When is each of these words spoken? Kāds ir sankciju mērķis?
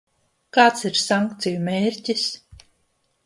Kāds 0.57 0.85
ir 0.89 0.95
sankciju 1.01 1.61
mērķis? 1.67 2.23